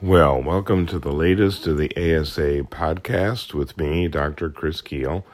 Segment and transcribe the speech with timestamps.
[0.00, 4.48] Well, welcome to the latest of the ASA podcast with me, Dr.
[4.48, 5.24] Chris Kuehl.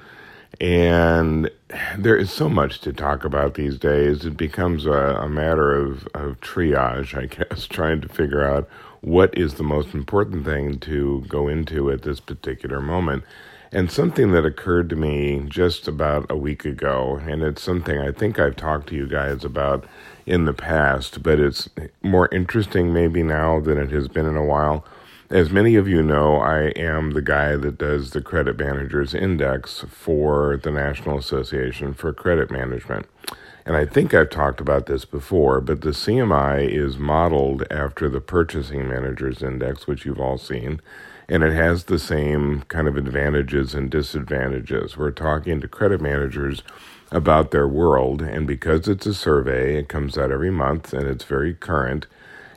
[0.58, 1.50] And
[1.98, 4.24] there is so much to talk about these days.
[4.24, 8.66] It becomes a, a matter of, of triage, I guess, trying to figure out
[9.03, 13.25] what is the most important thing to go into at this particular moment.
[13.73, 18.13] And something that occurred to me just about a week ago, and it's something I
[18.13, 19.85] think I've talked to you guys about
[20.27, 21.69] in the past, but it's
[22.03, 24.85] more interesting maybe now than it has been in a while.
[25.31, 29.85] As many of you know, I am the guy that does the Credit Managers Index
[29.89, 33.06] for the National Association for Credit Management.
[33.67, 38.20] And I think I've talked about this before, but the CMI is modeled after the
[38.20, 40.81] Purchasing Managers Index, which you've all seen
[41.28, 44.97] and it has the same kind of advantages and disadvantages.
[44.97, 46.62] We're talking to credit managers
[47.11, 51.25] about their world, and because it's a survey, it comes out every month and it's
[51.25, 52.06] very current.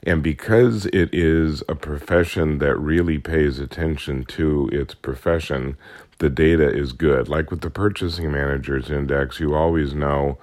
[0.04, 5.78] And because it is a profession that really pays attention to its profession,
[6.20, 7.28] the data is good.
[7.28, 10.38] Like with the Purchasing Managers Index, you always know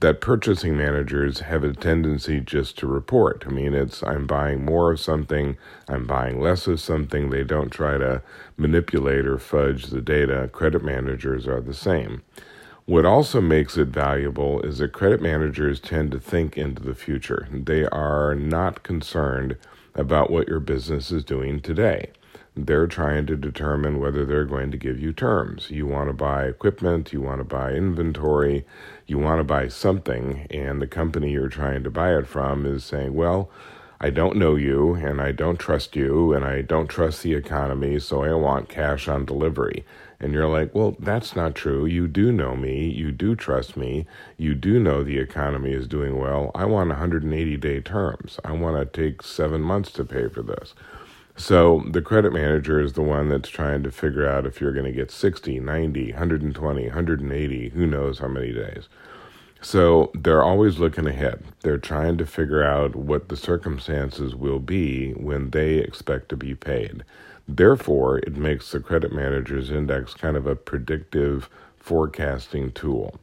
[0.00, 3.44] that purchasing managers have a tendency just to report.
[3.46, 5.56] I mean, it's I'm buying more of something,
[5.88, 7.30] I'm buying less of something.
[7.30, 8.22] They don't try to
[8.56, 10.48] manipulate or fudge the data.
[10.52, 12.22] Credit managers are the same.
[12.86, 17.46] What also makes it valuable is that credit managers tend to think into the future.
[17.52, 19.56] They are not concerned
[19.94, 22.10] about what your business is doing today.
[22.56, 25.70] They're trying to determine whether they're going to give you terms.
[25.70, 28.66] You want to buy equipment, you want to buy inventory,
[29.06, 32.84] you want to buy something, and the company you're trying to buy it from is
[32.84, 33.50] saying, well,
[34.00, 37.98] I don't know you, and I don't trust you, and I don't trust the economy,
[37.98, 39.84] so I want cash on delivery.
[40.18, 41.86] And you're like, well, that's not true.
[41.86, 42.88] You do know me.
[42.88, 44.06] You do trust me.
[44.36, 46.50] You do know the economy is doing well.
[46.54, 48.40] I want 180 day terms.
[48.44, 50.74] I want to take seven months to pay for this.
[51.40, 54.84] So the credit manager is the one that's trying to figure out if you're going
[54.84, 58.90] to get 60, 90, 120, 180, who knows how many days.
[59.62, 61.42] So they're always looking ahead.
[61.62, 66.54] They're trying to figure out what the circumstances will be when they expect to be
[66.54, 67.04] paid.
[67.48, 71.48] Therefore, it makes the credit manager's index kind of a predictive
[71.78, 73.18] forecasting tool.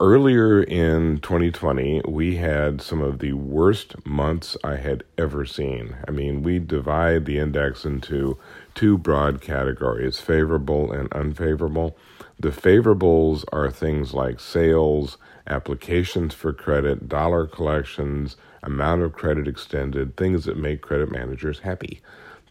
[0.00, 5.96] Earlier in 2020, we had some of the worst months I had ever seen.
[6.06, 8.38] I mean, we divide the index into
[8.76, 11.96] two broad categories favorable and unfavorable.
[12.38, 20.16] The favorables are things like sales, applications for credit, dollar collections, amount of credit extended,
[20.16, 22.00] things that make credit managers happy.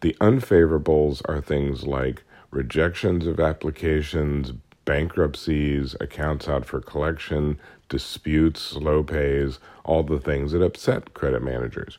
[0.02, 4.52] The unfavorables are things like rejections of applications,
[4.88, 7.60] bankruptcies, accounts out for collection,
[7.90, 11.98] disputes, slow pays, all the things that upset credit managers.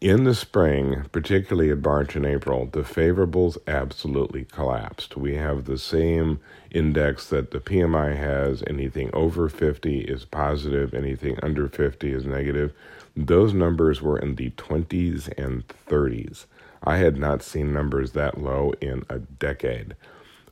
[0.00, 5.16] In the spring, particularly in March and April, the favorables absolutely collapsed.
[5.16, 6.38] We have the same
[6.70, 8.62] index that the PMI has.
[8.68, 12.72] Anything over 50 is positive, anything under 50 is negative.
[13.16, 16.44] Those numbers were in the 20s and 30s.
[16.80, 19.96] I had not seen numbers that low in a decade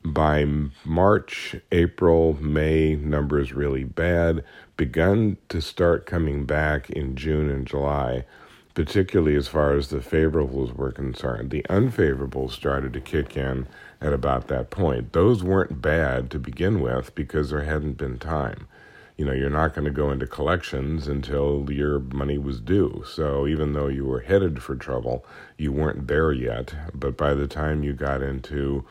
[0.03, 0.45] by
[0.83, 4.43] March, April, May, numbers really bad,
[4.75, 8.25] begun to start coming back in June and July,
[8.73, 11.51] particularly as far as the favorables were concerned.
[11.51, 13.67] The unfavorables started to kick in
[14.01, 15.13] at about that point.
[15.13, 18.67] Those weren't bad to begin with because there hadn't been time.
[19.15, 23.03] You know, you're not going to go into collections until your money was due.
[23.07, 25.23] So even though you were headed for trouble,
[25.57, 26.73] you weren't there yet.
[26.95, 28.85] But by the time you got into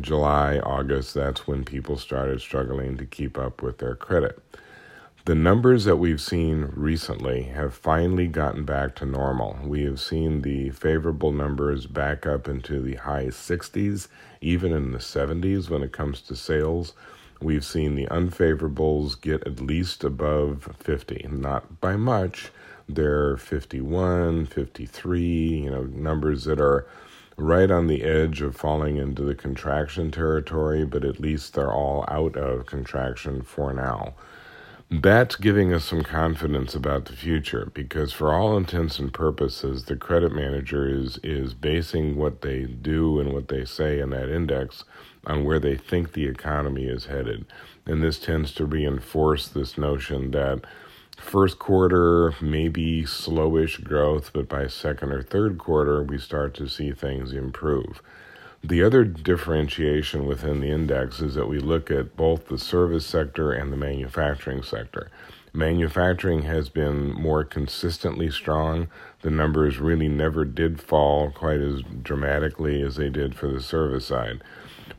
[0.00, 4.38] July, August, that's when people started struggling to keep up with their credit.
[5.26, 9.58] The numbers that we've seen recently have finally gotten back to normal.
[9.62, 14.08] We have seen the favorable numbers back up into the high 60s,
[14.42, 16.92] even in the 70s when it comes to sales.
[17.40, 22.50] We've seen the unfavorables get at least above 50, not by much.
[22.86, 26.86] They're 51, 53, you know, numbers that are
[27.36, 32.04] right on the edge of falling into the contraction territory, but at least they're all
[32.08, 34.14] out of contraction for now.
[34.90, 39.96] That's giving us some confidence about the future because, for all intents and purposes, the
[39.96, 44.84] credit manager is, is basing what they do and what they say in that index
[45.26, 47.46] on where they think the economy is headed.
[47.86, 50.60] And this tends to reinforce this notion that
[51.18, 56.92] First quarter, maybe slowish growth, but by second or third quarter, we start to see
[56.92, 58.02] things improve.
[58.62, 63.52] The other differentiation within the index is that we look at both the service sector
[63.52, 65.10] and the manufacturing sector.
[65.56, 68.88] Manufacturing has been more consistently strong.
[69.22, 74.06] The numbers really never did fall quite as dramatically as they did for the service
[74.06, 74.42] side.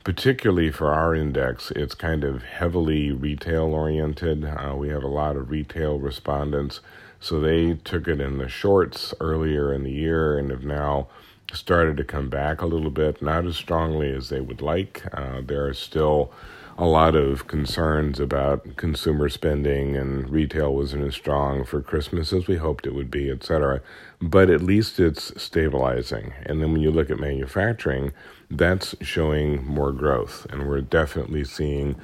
[0.06, 4.46] Particularly for our index, it's kind of heavily retail oriented.
[4.46, 6.80] Uh, we have a lot of retail respondents,
[7.19, 11.10] so they took it in the shorts earlier in the year and have now
[11.53, 15.03] started to come back a little bit, not as strongly as they would like.
[15.13, 16.31] Uh, there are still
[16.77, 22.47] a lot of concerns about consumer spending and retail wasn't as strong for Christmas as
[22.47, 23.81] we hoped it would be, et cetera.
[24.21, 26.33] But at least it's stabilizing.
[26.45, 28.12] And then when you look at manufacturing,
[28.51, 30.47] that's showing more growth.
[30.50, 31.95] And we're definitely seeing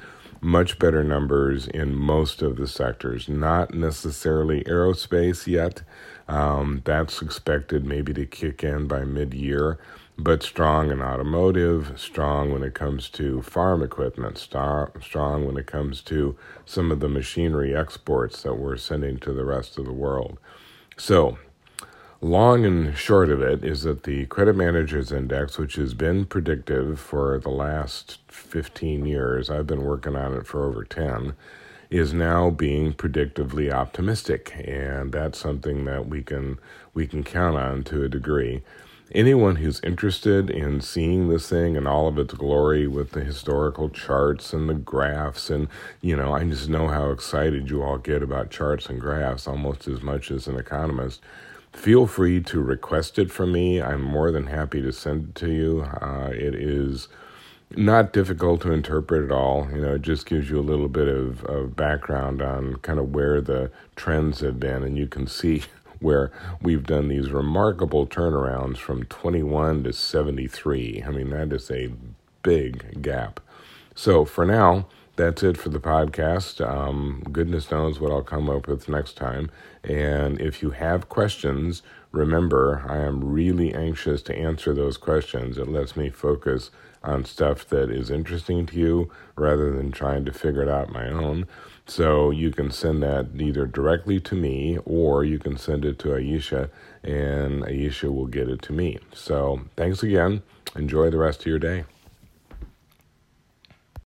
[0.42, 5.82] much better numbers in most of the sectors, not necessarily aerospace yet.
[6.28, 9.78] Um, that's expected maybe to kick in by mid year
[10.18, 15.66] but strong in automotive, strong when it comes to farm equipment, star, strong when it
[15.66, 19.92] comes to some of the machinery exports that we're sending to the rest of the
[19.92, 20.38] world.
[20.96, 21.38] So,
[22.22, 27.00] long and short of it is that the credit managers index, which has been predictive
[27.00, 31.34] for the last 15 years, I've been working on it for over 10,
[31.90, 36.58] is now being predictively optimistic, and that's something that we can
[36.94, 38.62] we can count on to a degree.
[39.14, 43.90] Anyone who's interested in seeing this thing and all of its glory with the historical
[43.90, 45.68] charts and the graphs and
[46.00, 49.86] you know i just know how excited you all get about charts and graphs almost
[49.86, 51.20] as much as an economist
[51.72, 55.50] feel free to request it from me i'm more than happy to send it to
[55.50, 57.08] you uh, it is
[57.76, 59.68] not difficult to interpret at all.
[59.72, 63.14] You know, it just gives you a little bit of, of background on kind of
[63.14, 65.62] where the trends have been, and you can see
[66.00, 71.04] where we've done these remarkable turnarounds from 21 to 73.
[71.06, 71.90] I mean, that is a
[72.42, 73.40] big gap.
[73.94, 74.86] So for now,
[75.22, 76.60] that's it for the podcast.
[76.66, 79.52] Um, goodness knows what I'll come up with next time.
[79.84, 85.58] And if you have questions, remember, I am really anxious to answer those questions.
[85.58, 86.72] It lets me focus
[87.04, 91.08] on stuff that is interesting to you rather than trying to figure it out my
[91.08, 91.46] own.
[91.86, 96.08] So you can send that either directly to me or you can send it to
[96.08, 96.68] Aisha
[97.04, 98.98] and Aisha will get it to me.
[99.12, 100.42] So thanks again.
[100.74, 101.84] Enjoy the rest of your day.